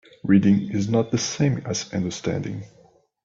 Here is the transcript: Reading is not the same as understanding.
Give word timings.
Reading 0.23 0.71
is 0.71 0.89
not 0.89 1.11
the 1.11 1.19
same 1.19 1.59
as 1.63 1.93
understanding. 1.93 2.63